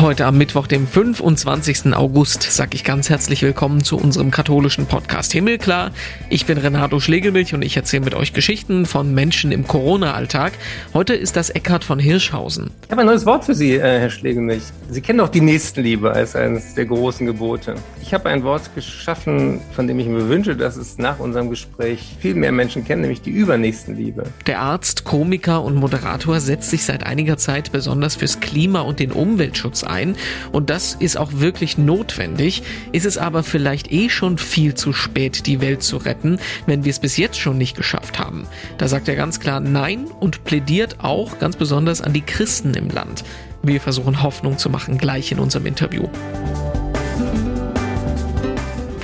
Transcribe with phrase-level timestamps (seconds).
[0.00, 1.92] Heute am Mittwoch, dem 25.
[1.92, 5.90] August, sage ich ganz herzlich willkommen zu unserem katholischen Podcast Himmelklar.
[6.28, 10.52] Ich bin Renato Schlegelmilch und ich erzähle mit euch Geschichten von Menschen im Corona-Alltag.
[10.94, 12.70] Heute ist das Eckhard von Hirschhausen.
[12.84, 14.62] Ich habe ein neues Wort für Sie, äh, Herr Schlegelmilch.
[14.88, 17.74] Sie kennen doch die Nächstenliebe als eines der großen Gebote.
[18.00, 22.16] Ich habe ein Wort geschaffen, von dem ich mir wünsche, dass es nach unserem Gespräch
[22.20, 24.22] viel mehr Menschen kennen, nämlich die Übernächstenliebe.
[24.46, 29.10] Der Arzt, Komiker und Moderator setzt sich seit einiger Zeit besonders fürs Klima und den
[29.10, 30.16] Umweltschutz ein.
[30.52, 32.62] Und das ist auch wirklich notwendig.
[32.92, 36.90] Ist es aber vielleicht eh schon viel zu spät, die Welt zu retten, wenn wir
[36.90, 38.46] es bis jetzt schon nicht geschafft haben.
[38.78, 42.90] Da sagt er ganz klar Nein und plädiert auch ganz besonders an die Christen im
[42.90, 43.24] Land.
[43.62, 46.08] Wir versuchen Hoffnung zu machen gleich in unserem Interview.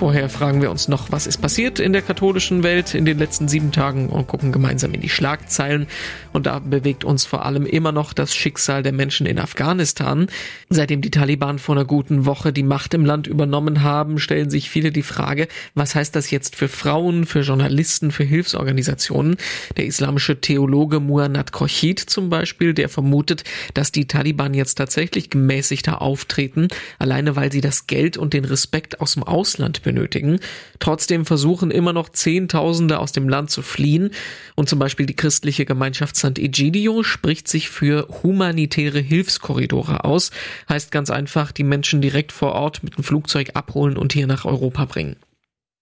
[0.04, 3.48] Vorher fragen wir uns noch, was ist passiert in der katholischen Welt in den letzten
[3.48, 5.86] sieben Tagen und gucken gemeinsam in die Schlagzeilen.
[6.34, 10.26] Und da bewegt uns vor allem immer noch das Schicksal der Menschen in Afghanistan.
[10.68, 14.68] Seitdem die Taliban vor einer guten Woche die Macht im Land übernommen haben, stellen sich
[14.68, 19.36] viele die Frage, was heißt das jetzt für Frauen, für Journalisten, für Hilfsorganisationen?
[19.78, 26.02] Der islamische Theologe Muannad Khochid zum Beispiel, der vermutet, dass die Taliban jetzt tatsächlich gemäßigter
[26.02, 30.40] auftreten, alleine weil sie das Geld und den Respekt aus dem Ausland benötigen benötigen.
[30.80, 34.10] Trotzdem versuchen immer noch Zehntausende aus dem Land zu fliehen
[34.56, 36.38] und zum Beispiel die christliche Gemeinschaft St.
[36.38, 40.30] Egidio spricht sich für humanitäre Hilfskorridore aus.
[40.68, 44.44] Heißt ganz einfach, die Menschen direkt vor Ort mit dem Flugzeug abholen und hier nach
[44.44, 45.16] Europa bringen.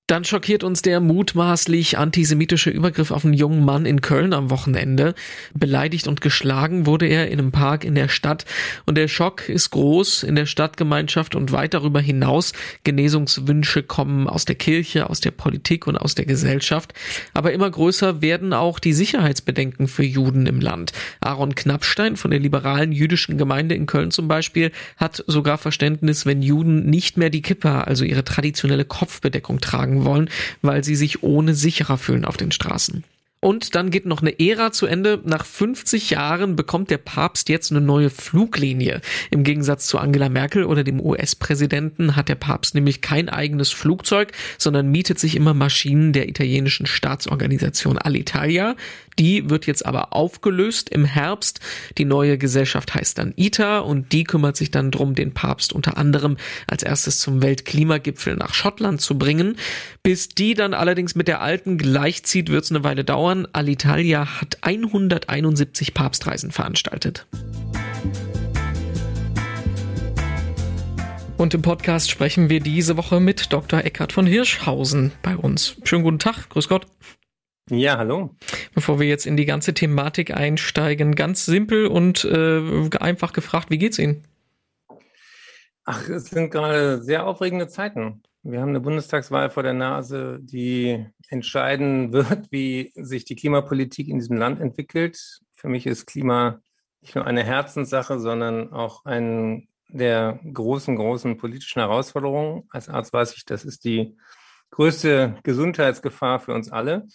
[0.09, 5.15] Dann schockiert uns der mutmaßlich antisemitische Übergriff auf einen jungen Mann in Köln am Wochenende.
[5.55, 8.45] Beleidigt und geschlagen wurde er in einem Park in der Stadt
[8.85, 12.53] und der Schock ist groß in der Stadtgemeinschaft und weit darüber hinaus.
[12.83, 16.93] Genesungswünsche kommen aus der Kirche, aus der Politik und aus der Gesellschaft.
[17.33, 20.93] Aber immer größer werden auch die Sicherheitsbedenken für Juden im Land.
[21.21, 26.43] Aaron Knappstein von der liberalen jüdischen Gemeinde in Köln zum Beispiel hat sogar Verständnis, wenn
[26.43, 30.31] Juden nicht mehr die Kippa, also ihre traditionelle Kopfbedeckung tragen tragen wollen,
[30.63, 33.05] weil sie sich ohne sicherer fühlen auf den Straßen.
[33.45, 35.21] Und dann geht noch eine Ära zu Ende.
[35.25, 39.01] Nach 50 Jahren bekommt der Papst jetzt eine neue Fluglinie.
[39.33, 44.31] Im Gegensatz zu Angela Merkel oder dem US-Präsidenten hat der Papst nämlich kein eigenes Flugzeug,
[44.59, 48.77] sondern mietet sich immer Maschinen der italienischen Staatsorganisation Alitalia.
[49.19, 51.61] Die wird jetzt aber aufgelöst im Herbst.
[51.99, 55.97] Die neue Gesellschaft heißt dann ITA und die kümmert sich dann drum, den Papst unter
[55.97, 56.37] anderem
[56.67, 59.57] als erstes zum Weltklimagipfel nach Schottland zu bringen.
[60.03, 63.47] Bis die dann allerdings mit der alten gleichzieht, wird es eine Weile dauern.
[63.53, 67.27] Alitalia hat 171 Papstreisen veranstaltet.
[71.37, 73.85] Und im Podcast sprechen wir diese Woche mit Dr.
[73.85, 75.75] Eckhard von Hirschhausen bei uns.
[75.83, 76.87] Schönen guten Tag, grüß Gott.
[77.71, 78.35] Ja, hallo.
[78.75, 83.79] Bevor wir jetzt in die ganze Thematik einsteigen, ganz simpel und äh, einfach gefragt, wie
[83.79, 84.25] geht's Ihnen?
[85.85, 88.23] Ach, es sind gerade sehr aufregende Zeiten.
[88.43, 94.19] Wir haben eine Bundestagswahl vor der Nase, die entscheiden wird, wie sich die Klimapolitik in
[94.19, 95.41] diesem Land entwickelt.
[95.55, 96.61] Für mich ist Klima
[97.01, 102.65] nicht nur eine Herzenssache, sondern auch eine der großen, großen politischen Herausforderungen.
[102.71, 104.17] Als Arzt weiß ich, das ist die
[104.71, 107.07] größte Gesundheitsgefahr für uns alle.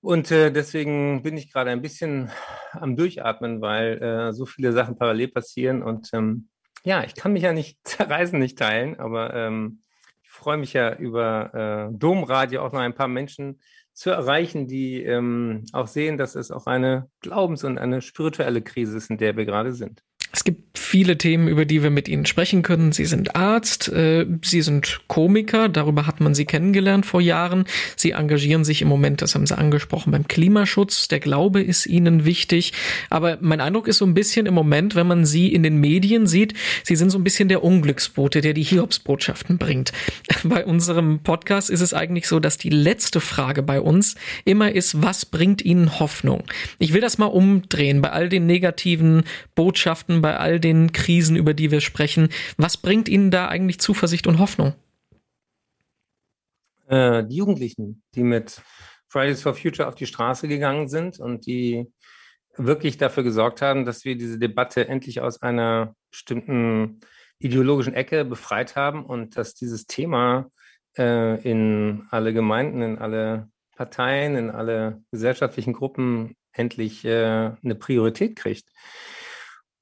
[0.00, 2.30] Und äh, deswegen bin ich gerade ein bisschen
[2.72, 5.82] am Durchatmen, weil äh, so viele Sachen parallel passieren.
[5.82, 6.48] Und ähm,
[6.84, 9.82] ja, ich kann mich ja nicht zerreißen, nicht teilen, aber ähm,
[10.22, 13.60] ich freue mich ja über äh, Domradio auch noch ein paar Menschen
[13.92, 18.98] zu erreichen, die ähm, auch sehen, dass es auch eine Glaubens- und eine spirituelle Krise
[18.98, 20.02] ist, in der wir gerade sind.
[20.36, 22.92] Es gibt viele Themen, über die wir mit Ihnen sprechen können.
[22.92, 27.64] Sie sind Arzt, äh, Sie sind Komiker, darüber hat man Sie kennengelernt vor Jahren.
[27.96, 31.08] Sie engagieren sich im Moment, das haben Sie angesprochen, beim Klimaschutz.
[31.08, 32.74] Der Glaube ist Ihnen wichtig.
[33.08, 36.26] Aber mein Eindruck ist so ein bisschen im Moment, wenn man Sie in den Medien
[36.26, 36.52] sieht,
[36.84, 39.94] Sie sind so ein bisschen der Unglücksbote, der die Hiobsbotschaften bringt.
[40.44, 45.02] Bei unserem Podcast ist es eigentlich so, dass die letzte Frage bei uns immer ist,
[45.02, 46.44] was bringt Ihnen Hoffnung?
[46.78, 49.24] Ich will das mal umdrehen bei all den negativen
[49.54, 52.30] Botschaften, bei all den Krisen, über die wir sprechen.
[52.56, 54.74] Was bringt Ihnen da eigentlich Zuversicht und Hoffnung?
[56.88, 58.60] Äh, die Jugendlichen, die mit
[59.06, 61.86] Fridays for Future auf die Straße gegangen sind und die
[62.56, 66.98] wirklich dafür gesorgt haben, dass wir diese Debatte endlich aus einer bestimmten
[67.38, 70.50] ideologischen Ecke befreit haben und dass dieses Thema
[70.98, 78.34] äh, in alle Gemeinden, in alle Parteien, in alle gesellschaftlichen Gruppen endlich äh, eine Priorität
[78.34, 78.68] kriegt.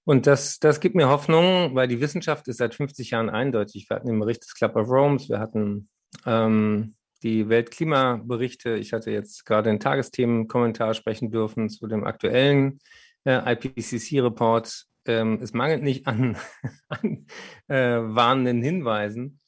[0.05, 3.89] Und das, das gibt mir Hoffnung, weil die Wissenschaft ist seit 50 Jahren eindeutig.
[3.89, 5.89] Wir hatten den Bericht des Club of Rome, wir hatten
[6.27, 8.77] ähm, die Weltklimaberichte.
[8.77, 12.81] Ich hatte jetzt gerade einen Tagesthemenkommentar sprechen dürfen zu dem aktuellen
[13.25, 14.87] äh, IPCC-Report.
[15.06, 16.37] ähm, es mangelt nicht an,
[16.89, 17.27] an
[17.69, 19.41] äh, warnenden Hinweisen.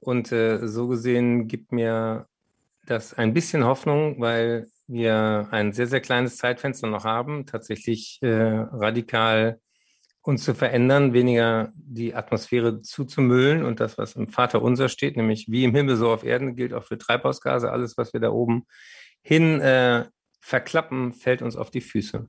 [0.00, 2.28] Und äh, so gesehen gibt mir
[2.84, 8.28] das ein bisschen Hoffnung, weil wir ein sehr, sehr kleines Zeitfenster noch haben, tatsächlich äh,
[8.28, 9.60] radikal
[10.24, 15.46] uns zu verändern, weniger die Atmosphäre zuzumüllen und das, was im Vater unser steht, nämlich
[15.50, 17.70] wie im Himmel so auf Erden, gilt auch für Treibhausgase.
[17.70, 18.64] Alles, was wir da oben
[19.20, 20.06] hin äh,
[20.40, 22.26] verklappen, fällt uns auf die Füße.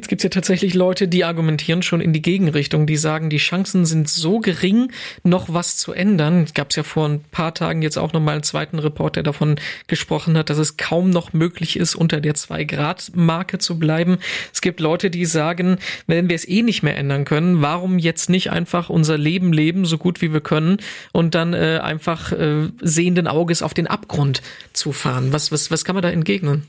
[0.00, 3.84] Jetzt gibt's ja tatsächlich Leute, die argumentieren schon in die Gegenrichtung, die sagen, die Chancen
[3.84, 4.90] sind so gering,
[5.24, 6.46] noch was zu ändern.
[6.54, 9.56] Gab's ja vor ein paar Tagen jetzt auch nochmal einen zweiten Report, der davon
[9.88, 14.16] gesprochen hat, dass es kaum noch möglich ist, unter der Zwei-Grad-Marke zu bleiben.
[14.54, 15.76] Es gibt Leute, die sagen,
[16.06, 19.84] wenn wir es eh nicht mehr ändern können, warum jetzt nicht einfach unser Leben leben,
[19.84, 20.78] so gut wie wir können,
[21.12, 24.40] und dann äh, einfach äh, sehenden Auges auf den Abgrund
[24.72, 25.34] zu fahren?
[25.34, 26.62] Was, was, was kann man da entgegnen?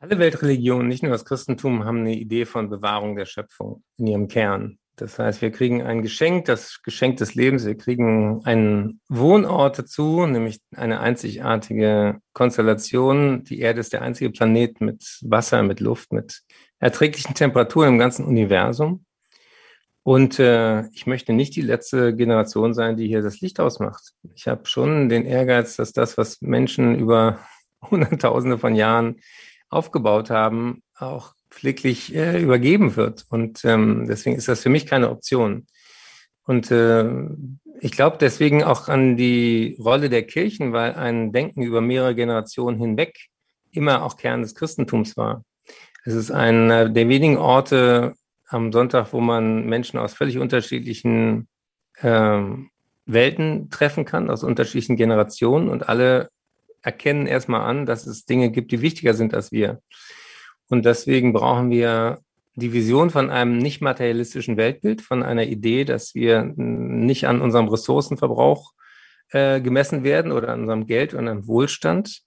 [0.00, 4.28] Alle Weltreligionen, nicht nur das Christentum, haben eine Idee von Bewahrung der Schöpfung in ihrem
[4.28, 4.78] Kern.
[4.94, 7.66] Das heißt, wir kriegen ein Geschenk, das Geschenk des Lebens.
[7.66, 13.42] Wir kriegen einen Wohnort dazu, nämlich eine einzigartige Konstellation.
[13.44, 16.42] Die Erde ist der einzige Planet mit Wasser, mit Luft, mit
[16.78, 19.04] erträglichen Temperaturen im ganzen Universum.
[20.04, 24.12] Und äh, ich möchte nicht die letzte Generation sein, die hier das Licht ausmacht.
[24.36, 27.40] Ich habe schon den Ehrgeiz, dass das, was Menschen über
[27.90, 29.16] Hunderttausende von Jahren
[29.70, 33.24] aufgebaut haben, auch pfleglich äh, übergeben wird.
[33.30, 35.66] Und ähm, deswegen ist das für mich keine Option.
[36.44, 37.04] Und äh,
[37.80, 42.78] ich glaube deswegen auch an die Rolle der Kirchen, weil ein Denken über mehrere Generationen
[42.78, 43.16] hinweg
[43.70, 45.44] immer auch Kern des Christentums war.
[46.04, 48.14] Es ist einer der wenigen Orte
[48.48, 51.48] am Sonntag, wo man Menschen aus völlig unterschiedlichen
[52.00, 52.40] äh,
[53.04, 56.30] Welten treffen kann, aus unterschiedlichen Generationen und alle
[56.82, 59.80] erkennen erstmal an, dass es Dinge gibt, die wichtiger sind als wir.
[60.68, 62.20] Und deswegen brauchen wir
[62.54, 67.68] die Vision von einem nicht materialistischen Weltbild, von einer Idee, dass wir nicht an unserem
[67.68, 68.72] Ressourcenverbrauch
[69.30, 72.22] äh, gemessen werden oder an unserem Geld und am Wohlstand.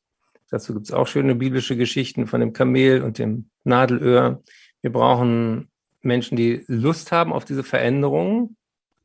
[0.50, 4.42] Dazu gibt es auch schöne biblische Geschichten von dem Kamel und dem Nadelöhr.
[4.82, 5.70] Wir brauchen
[6.02, 8.56] Menschen, die Lust haben auf diese Veränderungen,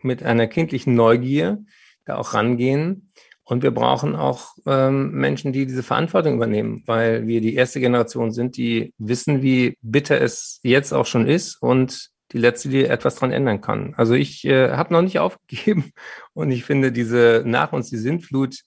[0.03, 1.65] mit einer kindlichen Neugier
[2.05, 3.11] da auch rangehen
[3.49, 8.33] und wir brauchen auch ähm, Menschen, die diese Verantwortung übernehmen, weil wir die erste Generation
[8.33, 13.15] sind, die wissen, wie bitter es jetzt auch schon ist und die letzte, die etwas
[13.15, 13.95] dran ändern kann.
[13.97, 15.93] Also ich äh, habe noch nicht aufgegeben
[16.35, 18.63] und ich finde diese nach uns die Sintflut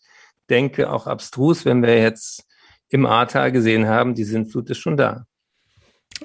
[0.50, 2.46] denke auch abstrus, wenn wir jetzt
[2.88, 5.26] im Ahrtal gesehen haben, die Sintflut ist schon da.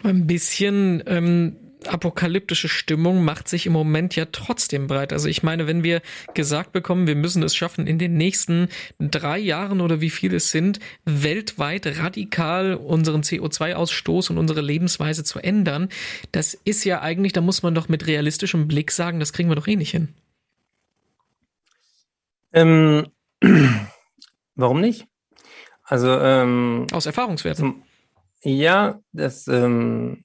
[0.04, 5.12] Ein bisschen ähm, apokalyptische Stimmung macht sich im Moment ja trotzdem breit.
[5.12, 6.02] Also ich meine, wenn wir
[6.34, 10.50] gesagt bekommen, wir müssen es schaffen, in den nächsten drei Jahren oder wie viele es
[10.50, 15.88] sind, weltweit radikal unseren CO2-Ausstoß und unsere Lebensweise zu ändern,
[16.32, 19.56] das ist ja eigentlich, da muss man doch mit realistischem Blick sagen, das kriegen wir
[19.56, 20.08] doch eh nicht hin.
[22.52, 23.08] Ähm,
[24.54, 25.06] warum nicht?
[25.82, 27.82] Also ähm, aus Erfahrungswerten.
[28.42, 30.23] Ja, das ähm,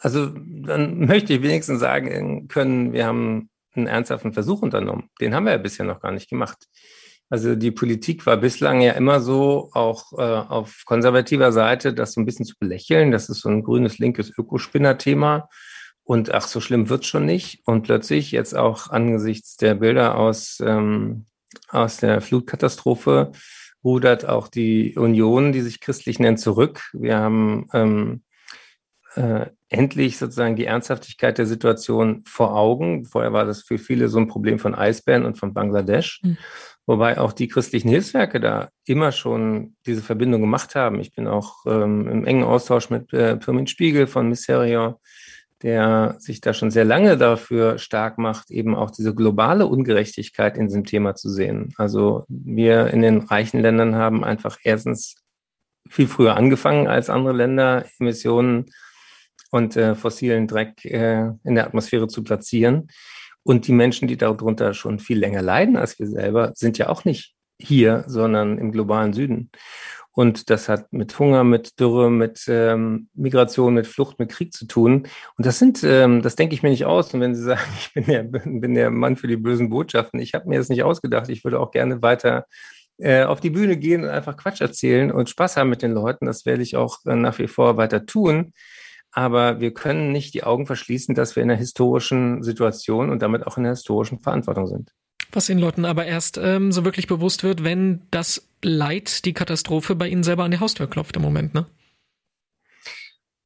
[0.00, 5.10] also dann möchte ich wenigstens sagen können, wir haben einen ernsthaften Versuch unternommen.
[5.20, 6.66] Den haben wir ja bisher noch gar nicht gemacht.
[7.28, 12.20] Also die Politik war bislang ja immer so, auch äh, auf konservativer Seite, das so
[12.20, 13.12] ein bisschen zu belächeln.
[13.12, 15.48] Das ist so ein grünes, linkes Ökospinner-Thema.
[16.02, 17.60] Und ach, so schlimm wird's schon nicht.
[17.66, 21.26] Und plötzlich jetzt auch angesichts der Bilder aus, ähm,
[21.68, 23.30] aus der Flutkatastrophe
[23.84, 26.90] rudert auch die Union, die sich christlich nennt, zurück.
[26.92, 28.22] Wir haben ähm,
[29.14, 33.04] äh, endlich sozusagen die Ernsthaftigkeit der Situation vor Augen.
[33.04, 36.20] Vorher war das für viele so ein Problem von Eisbären und von Bangladesch.
[36.22, 36.38] Mhm.
[36.86, 40.98] Wobei auch die christlichen Hilfswerke da immer schon diese Verbindung gemacht haben.
[40.98, 45.00] Ich bin auch ähm, im engen Austausch mit äh, Pirmin Spiegel von Miserio,
[45.62, 50.66] der sich da schon sehr lange dafür stark macht, eben auch diese globale Ungerechtigkeit in
[50.66, 51.72] diesem Thema zu sehen.
[51.76, 55.14] Also wir in den reichen Ländern haben einfach erstens
[55.88, 58.66] viel früher angefangen als andere Länder, Emissionen
[59.50, 62.88] und äh, fossilen Dreck äh, in der Atmosphäre zu platzieren.
[63.42, 67.04] Und die Menschen, die darunter schon viel länger leiden als wir selber, sind ja auch
[67.04, 69.50] nicht hier, sondern im globalen Süden.
[70.12, 74.66] Und das hat mit Hunger, mit Dürre, mit ähm, Migration, mit Flucht, mit Krieg zu
[74.66, 75.06] tun.
[75.36, 77.14] Und das sind, ähm, das denke ich mir nicht aus.
[77.14, 80.34] Und wenn Sie sagen, ich bin der, bin der Mann für die bösen Botschaften, ich
[80.34, 81.28] habe mir das nicht ausgedacht.
[81.28, 82.46] Ich würde auch gerne weiter
[82.98, 86.26] äh, auf die Bühne gehen und einfach Quatsch erzählen und Spaß haben mit den Leuten.
[86.26, 88.52] Das werde ich auch äh, nach wie vor weiter tun.
[89.12, 93.46] Aber wir können nicht die Augen verschließen, dass wir in einer historischen Situation und damit
[93.46, 94.92] auch in einer historischen Verantwortung sind.
[95.32, 99.94] Was den Leuten aber erst ähm, so wirklich bewusst wird, wenn das Leid, die Katastrophe
[99.94, 101.66] bei ihnen selber an die Haustür klopft im Moment, ne?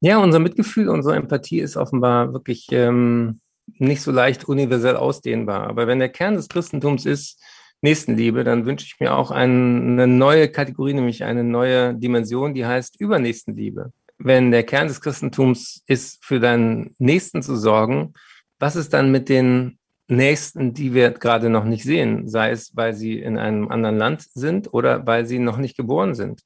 [0.01, 3.41] Ja, unser Mitgefühl, unsere Empathie ist offenbar wirklich ähm,
[3.79, 5.67] nicht so leicht universell ausdehnbar.
[5.67, 7.43] Aber wenn der Kern des Christentums ist
[7.81, 12.67] Nächstenliebe, dann wünsche ich mir auch ein, eine neue Kategorie, nämlich eine neue Dimension, die
[12.67, 13.93] heißt Übernächstenliebe.
[14.19, 18.15] Wenn der Kern des Christentums ist, für deinen Nächsten zu sorgen,
[18.59, 22.93] was ist dann mit den Nächsten, die wir gerade noch nicht sehen, sei es, weil
[22.93, 26.43] sie in einem anderen Land sind oder weil sie noch nicht geboren sind.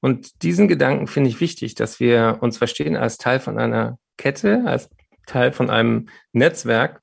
[0.00, 4.62] Und diesen Gedanken finde ich wichtig, dass wir uns verstehen als Teil von einer Kette,
[4.66, 4.90] als
[5.26, 7.00] Teil von einem Netzwerk.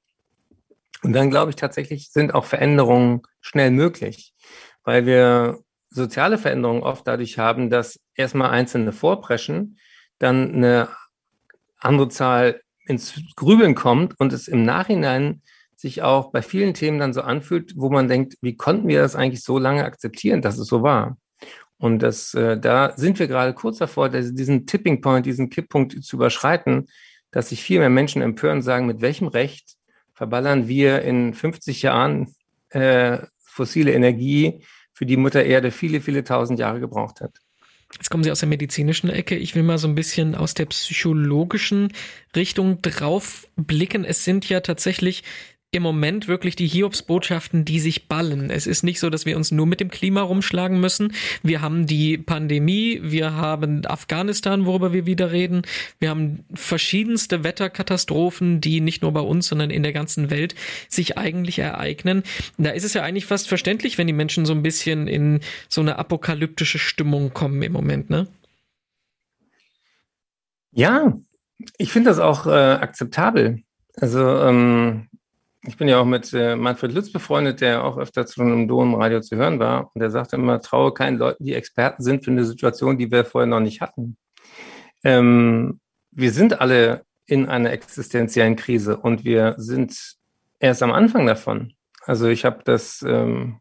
[1.01, 4.33] Und dann glaube ich tatsächlich sind auch Veränderungen schnell möglich,
[4.83, 9.79] weil wir soziale Veränderungen oft dadurch haben, dass erstmal Einzelne vorpreschen,
[10.19, 10.89] dann eine
[11.79, 15.41] andere Zahl ins Grübeln kommt und es im Nachhinein
[15.75, 19.15] sich auch bei vielen Themen dann so anfühlt, wo man denkt, wie konnten wir das
[19.15, 21.17] eigentlich so lange akzeptieren, dass es so war?
[21.77, 26.15] Und das, äh, da sind wir gerade kurz davor, diesen Tipping Point, diesen Kipppunkt zu
[26.15, 26.87] überschreiten,
[27.31, 29.75] dass sich viel mehr Menschen empören und sagen, mit welchem Recht
[30.13, 32.33] verballern wir in 50 Jahren
[32.69, 37.39] äh, fossile Energie, für die Mutter Erde viele, viele tausend Jahre gebraucht hat.
[37.95, 39.35] Jetzt kommen Sie aus der medizinischen Ecke.
[39.35, 41.93] Ich will mal so ein bisschen aus der psychologischen
[42.35, 44.03] Richtung drauf blicken.
[44.03, 45.23] Es sind ja tatsächlich
[45.75, 48.49] im Moment wirklich die Hiobsbotschaften, die sich ballen.
[48.49, 51.13] Es ist nicht so, dass wir uns nur mit dem Klima rumschlagen müssen.
[51.43, 55.63] Wir haben die Pandemie, wir haben Afghanistan, worüber wir wieder reden.
[55.99, 60.55] Wir haben verschiedenste Wetterkatastrophen, die nicht nur bei uns, sondern in der ganzen Welt
[60.89, 62.23] sich eigentlich ereignen.
[62.57, 65.81] Da ist es ja eigentlich fast verständlich, wenn die Menschen so ein bisschen in so
[65.81, 68.27] eine apokalyptische Stimmung kommen im Moment, ne?
[70.71, 71.17] Ja,
[71.77, 73.63] ich finde das auch äh, akzeptabel.
[73.97, 75.07] Also ähm,
[75.67, 79.21] ich bin ja auch mit äh, Manfred Lütz befreundet, der auch öfter zu einem Domradio
[79.21, 79.91] zu hören war.
[79.93, 83.25] Und der sagte immer, traue keinen Leuten, die Experten sind für eine Situation, die wir
[83.25, 84.17] vorher noch nicht hatten.
[85.03, 85.79] Ähm,
[86.11, 90.15] wir sind alle in einer existenziellen Krise und wir sind
[90.59, 91.73] erst am Anfang davon.
[92.05, 93.59] Also ich habe das ähm,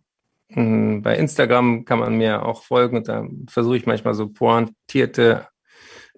[0.49, 5.49] bei Instagram kann man mir auch folgen und da versuche ich manchmal so pointierte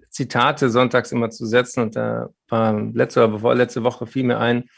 [0.09, 4.69] Zitate sonntags immer zu setzen und da war letzte oder vorletzte Woche fiel mir ein,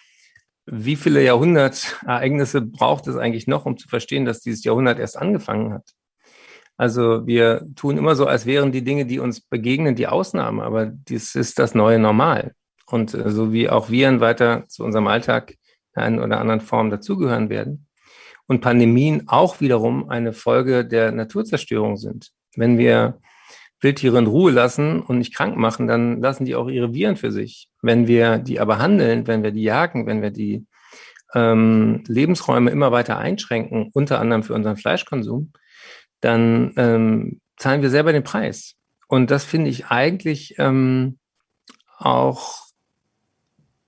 [0.72, 5.74] wie viele Jahrhundertereignisse braucht es eigentlich noch, um zu verstehen, dass dieses Jahrhundert erst angefangen
[5.74, 5.94] hat?
[6.78, 10.86] Also wir tun immer so, als wären die Dinge, die uns begegnen, die Ausnahme, aber
[10.86, 12.54] dies ist das neue Normal.
[12.86, 15.56] Und äh, so wie auch Viren weiter zu unserem Alltag
[15.96, 17.88] in einer oder anderen Form dazugehören werden
[18.48, 22.30] und Pandemien auch wiederum eine Folge der Naturzerstörung sind.
[22.56, 23.20] Wenn wir
[23.82, 27.32] Wildtiere in Ruhe lassen und nicht krank machen, dann lassen die auch ihre Viren für
[27.32, 27.70] sich.
[27.82, 30.66] Wenn wir die aber handeln, wenn wir die jagen, wenn wir die
[31.34, 35.54] ähm, Lebensräume immer weiter einschränken, unter anderem für unseren Fleischkonsum,
[36.22, 38.76] dann ähm, zahlen wir selber den Preis.
[39.08, 41.18] Und das finde ich eigentlich ähm,
[41.98, 42.70] auch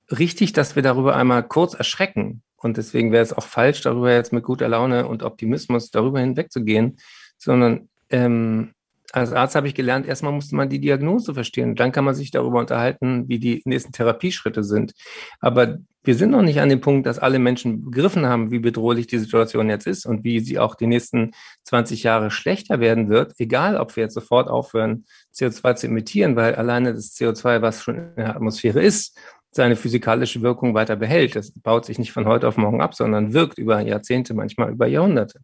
[0.10, 2.44] richtig, dass wir darüber einmal kurz erschrecken.
[2.56, 6.98] Und deswegen wäre es auch falsch, darüber jetzt mit guter Laune und Optimismus darüber hinwegzugehen,
[7.38, 8.74] sondern ähm,
[9.12, 11.76] als Arzt habe ich gelernt, erstmal musste man die Diagnose verstehen.
[11.76, 14.94] Dann kann man sich darüber unterhalten, wie die nächsten Therapieschritte sind.
[15.40, 19.08] Aber wir sind noch nicht an dem Punkt, dass alle Menschen begriffen haben, wie bedrohlich
[19.08, 21.32] die Situation jetzt ist und wie sie auch die nächsten
[21.66, 26.56] 20 Jahre schlechter werden wird, egal ob wir jetzt sofort aufhören, CO2 zu emittieren, weil
[26.56, 29.18] alleine das CO2, was schon in der Atmosphäre ist,
[29.52, 31.36] seine physikalische Wirkung weiter behält.
[31.36, 34.88] Das baut sich nicht von heute auf morgen ab, sondern wirkt über Jahrzehnte, manchmal über
[34.88, 35.42] Jahrhunderte.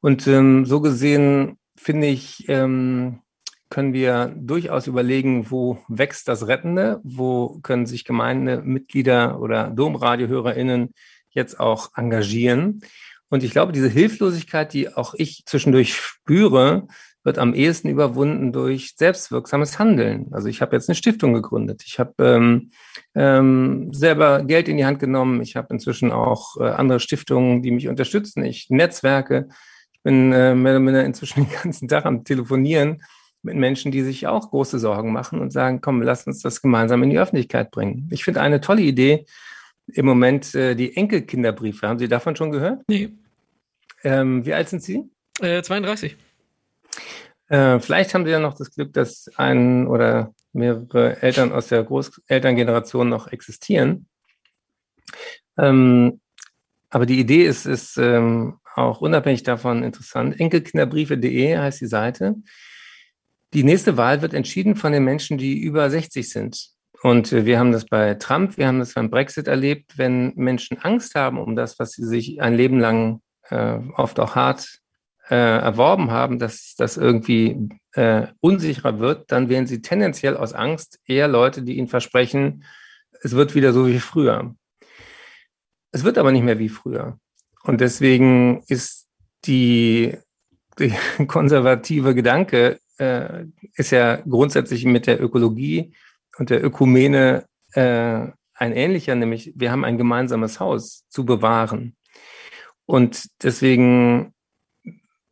[0.00, 3.20] Und ähm, so gesehen finde ich, ähm,
[3.70, 10.94] können wir durchaus überlegen, wo wächst das Rettende, wo können sich Gemeindemitglieder oder DomradiohörerInnen
[11.30, 12.82] jetzt auch engagieren.
[13.28, 16.86] Und ich glaube, diese Hilflosigkeit, die auch ich zwischendurch spüre,
[17.24, 20.28] wird am ehesten überwunden durch selbstwirksames Handeln.
[20.30, 21.82] Also ich habe jetzt eine Stiftung gegründet.
[21.86, 22.70] Ich habe ähm,
[23.14, 25.40] ähm, selber Geld in die Hand genommen.
[25.40, 28.44] Ich habe inzwischen auch äh, andere Stiftungen, die mich unterstützen.
[28.44, 29.48] Ich netzwerke
[30.04, 33.02] bin äh, mehr oder minder inzwischen den ganzen Tag am Telefonieren
[33.42, 37.02] mit Menschen, die sich auch große Sorgen machen und sagen, komm, lass uns das gemeinsam
[37.02, 38.08] in die Öffentlichkeit bringen.
[38.12, 39.26] Ich finde eine tolle Idee
[39.86, 41.88] im Moment äh, die Enkelkinderbriefe.
[41.88, 42.82] Haben Sie davon schon gehört?
[42.88, 43.10] Nee.
[44.02, 45.10] Ähm, wie alt sind Sie?
[45.40, 46.16] Äh, 32.
[47.48, 51.82] Äh, vielleicht haben Sie ja noch das Glück, dass ein oder mehrere Eltern aus der
[51.82, 54.06] Großelterngeneration noch existieren.
[55.58, 56.20] Ähm,
[56.88, 60.38] aber die Idee ist, ist ähm, auch unabhängig davon interessant.
[60.38, 62.34] Enkelkinderbriefe.de heißt die Seite.
[63.52, 66.70] Die nächste Wahl wird entschieden von den Menschen, die über 60 sind.
[67.02, 70.78] Und äh, wir haben das bei Trump, wir haben das beim Brexit erlebt, wenn Menschen
[70.78, 74.80] Angst haben um das, was sie sich ein Leben lang äh, oft auch hart
[75.30, 81.00] äh, erworben haben, dass das irgendwie äh, unsicherer wird, dann wählen sie tendenziell aus Angst
[81.06, 82.64] eher Leute, die ihnen versprechen,
[83.22, 84.54] es wird wieder so wie früher.
[85.92, 87.18] Es wird aber nicht mehr wie früher.
[87.64, 89.08] Und deswegen ist
[89.46, 90.16] die,
[90.78, 90.94] die
[91.26, 95.92] konservative Gedanke, äh, ist ja grundsätzlich mit der Ökologie
[96.38, 101.96] und der Ökumene äh, ein ähnlicher, nämlich wir haben ein gemeinsames Haus zu bewahren.
[102.86, 104.32] Und deswegen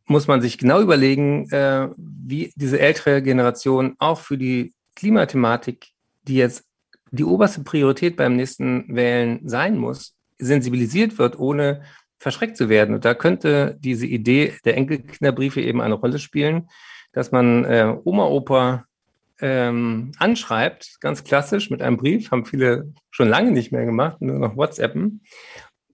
[0.06, 5.88] muss man sich genau überlegen, äh, wie diese ältere Generation auch für die Klimathematik,
[6.22, 6.64] die jetzt
[7.10, 11.82] die oberste Priorität beim nächsten Wählen sein muss, sensibilisiert wird, ohne
[12.22, 12.94] verschreckt zu werden.
[12.94, 16.68] Und da könnte diese Idee der Enkelkinderbriefe eben eine Rolle spielen,
[17.12, 18.84] dass man äh, Oma, Opa
[19.40, 24.38] ähm, anschreibt, ganz klassisch mit einem Brief, haben viele schon lange nicht mehr gemacht, nur
[24.38, 25.22] noch WhatsAppen.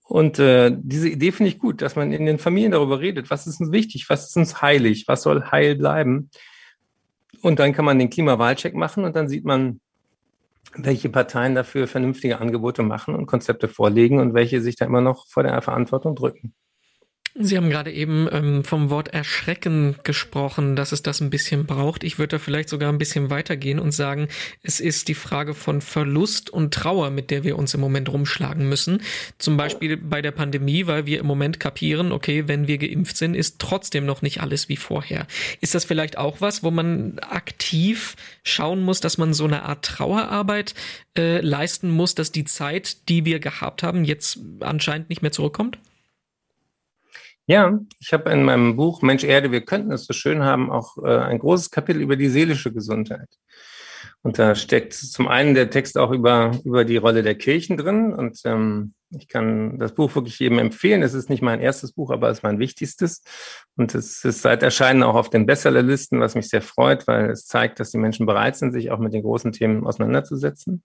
[0.05, 3.47] Und äh, diese Idee finde ich gut, dass man in den Familien darüber redet, was
[3.47, 6.31] ist uns wichtig, was ist uns heilig, was soll heil bleiben.
[7.41, 9.81] Und dann kann man den Klimawahlcheck machen und dann sieht man,
[10.75, 15.27] welche Parteien dafür vernünftige Angebote machen und Konzepte vorlegen und welche sich da immer noch
[15.29, 16.55] vor der Verantwortung drücken.
[17.41, 22.03] Sie haben gerade eben ähm, vom Wort Erschrecken gesprochen, dass es das ein bisschen braucht.
[22.03, 24.27] Ich würde da vielleicht sogar ein bisschen weitergehen und sagen,
[24.65, 28.69] es ist die Frage von Verlust und Trauer, mit der wir uns im Moment rumschlagen
[28.69, 29.03] müssen.
[29.39, 33.35] Zum Beispiel bei der Pandemie, weil wir im Moment kapieren, okay, wenn wir geimpft sind,
[33.35, 35.29] ist trotzdem noch nicht alles wie vorher.
[35.61, 39.85] Ist das vielleicht auch was, wo man aktiv schauen muss, dass man so eine Art
[39.85, 40.75] Trauerarbeit
[41.17, 45.79] äh, leisten muss, dass die Zeit, die wir gehabt haben, jetzt anscheinend nicht mehr zurückkommt?
[47.49, 50.99] Ja, ich habe in meinem Buch Mensch Erde, wir könnten es so schön haben, auch
[50.99, 53.31] äh, ein großes Kapitel über die seelische Gesundheit.
[54.21, 58.13] Und da steckt zum einen der Text auch über, über die Rolle der Kirchen drin.
[58.13, 61.03] Und ähm, ich kann das Buch wirklich jedem empfehlen.
[61.03, 63.23] Es ist nicht mein erstes Buch, aber es ist mein wichtigstes.
[63.77, 67.47] Und es ist seit Erscheinen auch auf den Bestsellerlisten, was mich sehr freut, weil es
[67.47, 70.83] zeigt, dass die Menschen bereit sind, sich auch mit den großen Themen auseinanderzusetzen.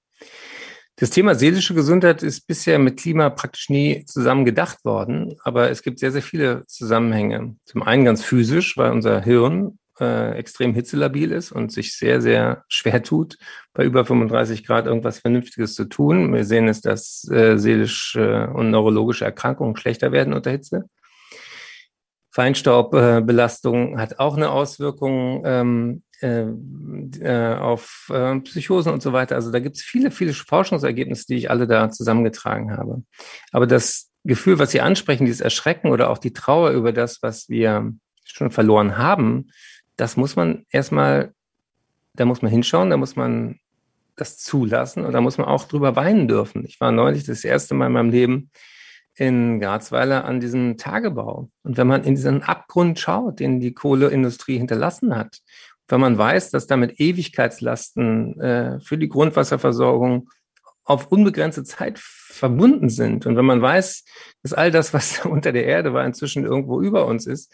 [0.95, 5.81] Das Thema seelische Gesundheit ist bisher mit Klima praktisch nie zusammen gedacht worden, aber es
[5.81, 7.55] gibt sehr, sehr viele Zusammenhänge.
[7.65, 12.63] Zum einen ganz physisch, weil unser Hirn äh, extrem hitzelabil ist und sich sehr, sehr
[12.67, 13.37] schwer tut,
[13.73, 16.31] bei über 35 Grad irgendwas Vernünftiges zu tun.
[16.31, 20.89] Wir sehen es, dass äh, seelische und neurologische Erkrankungen schlechter werden unter Hitze.
[22.31, 26.45] Feinstaubbelastung hat auch eine Auswirkung ähm, äh,
[27.19, 29.35] äh, auf äh, Psychosen und so weiter.
[29.35, 33.03] Also da gibt es viele, viele Forschungsergebnisse, die ich alle da zusammengetragen habe.
[33.51, 37.49] Aber das Gefühl, was Sie ansprechen, dieses Erschrecken oder auch die Trauer über das, was
[37.49, 37.91] wir
[38.23, 39.51] schon verloren haben,
[39.97, 41.33] das muss man erstmal,
[42.13, 43.59] da muss man hinschauen, da muss man
[44.15, 46.63] das zulassen und da muss man auch drüber weinen dürfen.
[46.65, 48.49] Ich war neulich das erste Mal in meinem Leben
[49.15, 51.49] in Garzweiler an diesem Tagebau.
[51.63, 55.41] Und wenn man in diesen Abgrund schaut, den die Kohleindustrie hinterlassen hat
[55.87, 60.29] wenn man weiß, dass damit Ewigkeitslasten äh, für die Grundwasserversorgung
[60.85, 64.03] auf unbegrenzte Zeit verbunden sind und wenn man weiß,
[64.41, 67.53] dass all das, was unter der Erde war, inzwischen irgendwo über uns ist,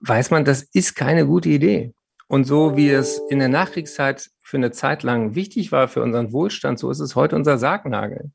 [0.00, 1.92] weiß man, das ist keine gute Idee.
[2.26, 6.32] Und so wie es in der Nachkriegszeit für eine Zeit lang wichtig war für unseren
[6.32, 8.30] Wohlstand, so ist es heute unser Sargnagel.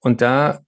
[0.00, 0.60] Und da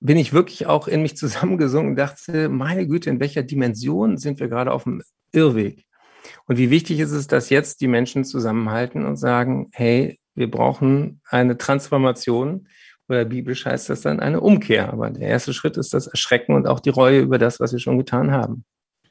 [0.00, 4.40] bin ich wirklich auch in mich zusammengesungen und dachte, meine Güte, in welcher Dimension sind
[4.40, 5.86] wir gerade auf dem Irrweg?
[6.46, 11.20] Und wie wichtig ist es, dass jetzt die Menschen zusammenhalten und sagen, hey, wir brauchen
[11.28, 12.68] eine Transformation
[13.08, 14.92] oder biblisch heißt das dann eine Umkehr.
[14.92, 17.78] Aber der erste Schritt ist das Erschrecken und auch die Reue über das, was wir
[17.78, 18.64] schon getan haben.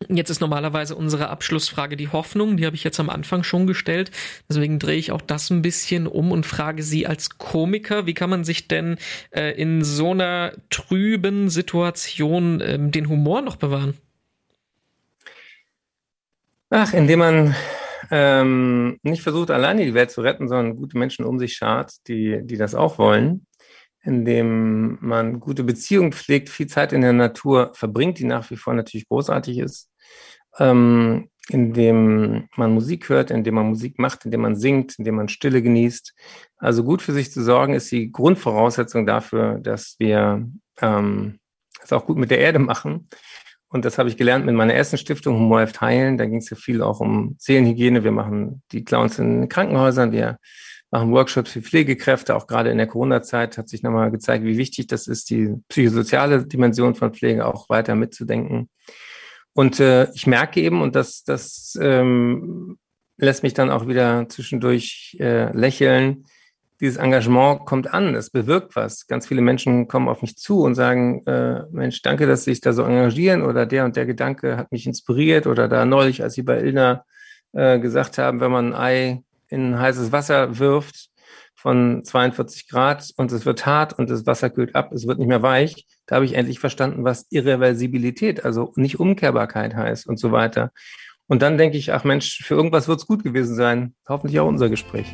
[0.10, 4.12] Jetzt ist normalerweise unsere Abschlussfrage die Hoffnung, die habe ich jetzt am Anfang schon gestellt.
[4.50, 8.30] Deswegen drehe ich auch das ein bisschen um und frage Sie als Komiker, wie kann
[8.30, 8.98] man sich denn
[9.32, 13.94] äh, in so einer trüben Situation äh, den Humor noch bewahren?
[16.76, 17.56] Ach, indem man
[18.10, 22.40] ähm, nicht versucht, alleine die Welt zu retten, sondern gute Menschen um sich schart, die,
[22.42, 23.46] die das auch wollen.
[24.02, 28.74] Indem man gute Beziehungen pflegt, viel Zeit in der Natur verbringt, die nach wie vor
[28.74, 29.92] natürlich großartig ist.
[30.58, 35.62] Ähm, indem man Musik hört, indem man Musik macht, indem man singt, indem man Stille
[35.62, 36.16] genießt.
[36.58, 40.50] Also gut für sich zu sorgen, ist die Grundvoraussetzung dafür, dass wir
[40.82, 41.40] ähm,
[41.84, 43.10] es auch gut mit der Erde machen
[43.74, 46.20] und das habe ich gelernt mit meiner ersten Stiftung Humor hilft heilen.
[46.20, 48.04] Da ging es ja viel auch um Seelenhygiene.
[48.04, 50.12] Wir machen die Clowns in Krankenhäusern.
[50.12, 50.38] Wir
[50.92, 52.36] machen Workshops für Pflegekräfte.
[52.36, 56.46] Auch gerade in der Corona-Zeit hat sich nochmal gezeigt, wie wichtig das ist, die psychosoziale
[56.46, 58.70] Dimension von Pflege auch weiter mitzudenken.
[59.54, 62.78] Und äh, ich merke eben, und das, das ähm,
[63.18, 66.26] lässt mich dann auch wieder zwischendurch äh, lächeln,
[66.84, 69.08] dieses Engagement kommt an, es bewirkt was.
[69.08, 72.60] Ganz viele Menschen kommen auf mich zu und sagen, äh, Mensch, danke, dass Sie sich
[72.60, 76.34] da so engagieren oder der und der Gedanke hat mich inspiriert oder da neulich, als
[76.34, 77.06] Sie bei Ilna
[77.54, 81.08] äh, gesagt haben, wenn man ein Ei in heißes Wasser wirft
[81.56, 85.30] von 42 Grad und es wird hart und das Wasser kühlt ab, es wird nicht
[85.30, 90.34] mehr weich, da habe ich endlich verstanden, was Irreversibilität, also nicht Umkehrbarkeit heißt und so
[90.34, 90.74] weiter.
[91.28, 93.96] Und dann denke ich, ach Mensch, für irgendwas wird es gut gewesen sein.
[94.10, 95.14] Hoffentlich auch unser Gespräch.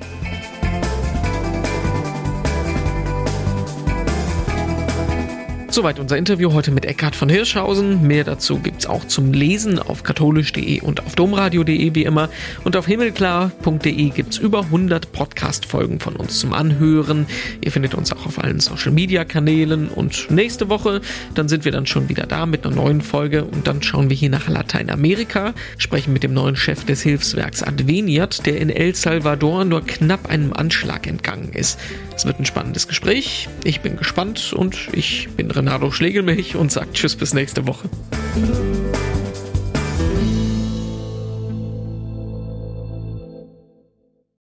[5.71, 8.07] Soweit unser Interview heute mit Eckhard von Hirschhausen.
[8.07, 12.29] Mehr dazu gibt's auch zum Lesen auf katholisch.de und auf domradio.de wie immer.
[12.63, 17.27] Und auf himmelklar.de gibt's über 100 Podcast-Folgen von uns zum Anhören.
[17.61, 19.89] Ihr findet uns auch auf allen Social-Media-Kanälen.
[19.89, 21.01] Und nächste Woche,
[21.35, 23.43] dann sind wir dann schon wieder da mit einer neuen Folge.
[23.45, 28.47] Und dann schauen wir hier nach Lateinamerika, sprechen mit dem neuen Chef des Hilfswerks Adveniat,
[28.47, 31.77] der in El Salvador nur knapp einem Anschlag entgangen ist.
[32.19, 33.47] Es wird ein spannendes Gespräch.
[33.63, 37.89] Ich bin gespannt und ich bin Renato Schlegelmilch und sagt Tschüss bis nächste Woche.